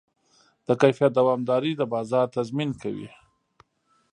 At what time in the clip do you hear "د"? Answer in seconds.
0.67-0.69, 1.77-1.81